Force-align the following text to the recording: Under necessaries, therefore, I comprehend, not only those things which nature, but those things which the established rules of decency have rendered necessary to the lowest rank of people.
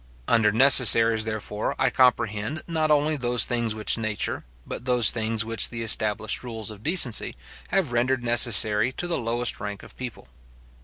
Under 0.27 0.51
necessaries, 0.51 1.25
therefore, 1.25 1.75
I 1.77 1.91
comprehend, 1.91 2.63
not 2.67 2.89
only 2.89 3.15
those 3.15 3.45
things 3.45 3.75
which 3.75 3.99
nature, 3.99 4.41
but 4.65 4.85
those 4.85 5.11
things 5.11 5.45
which 5.45 5.69
the 5.69 5.83
established 5.83 6.41
rules 6.41 6.71
of 6.71 6.81
decency 6.81 7.35
have 7.67 7.91
rendered 7.91 8.23
necessary 8.23 8.91
to 8.93 9.05
the 9.05 9.19
lowest 9.19 9.59
rank 9.59 9.83
of 9.83 9.95
people. 9.95 10.27